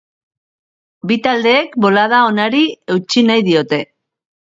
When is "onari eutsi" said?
2.29-3.25